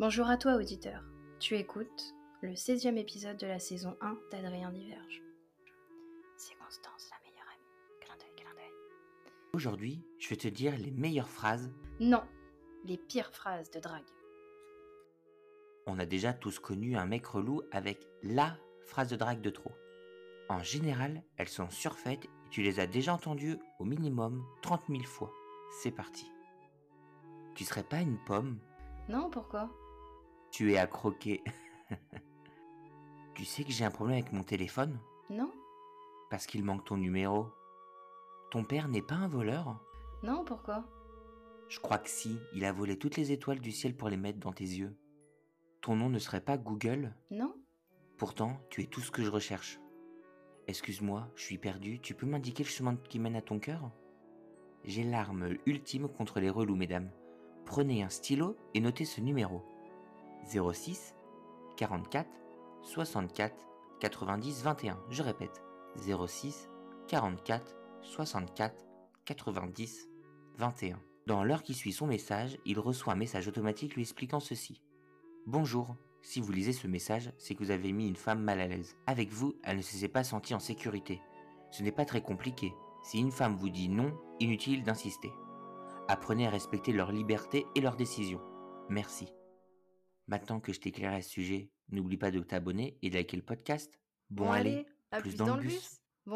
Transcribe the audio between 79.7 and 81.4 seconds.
ne s'est pas sentie en sécurité.